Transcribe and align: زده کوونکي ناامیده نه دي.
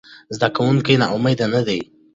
زده 0.35 0.47
کوونکي 0.55 0.93
ناامیده 1.01 1.45
نه 1.53 1.61
دي. 1.67 1.79